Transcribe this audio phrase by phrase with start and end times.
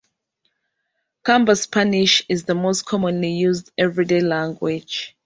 [1.23, 5.15] Camba Spanish is the most commonly used everyday language.